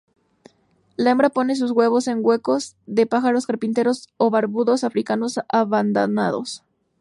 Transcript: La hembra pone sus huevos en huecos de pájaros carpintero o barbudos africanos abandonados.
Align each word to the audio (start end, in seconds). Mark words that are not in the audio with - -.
La 0.97 1.11
hembra 1.11 1.29
pone 1.29 1.55
sus 1.55 1.69
huevos 1.69 2.07
en 2.07 2.21
huecos 2.25 2.75
de 2.87 3.05
pájaros 3.05 3.45
carpintero 3.45 3.91
o 4.17 4.31
barbudos 4.31 4.83
africanos 4.83 5.39
abandonados. 5.47 6.63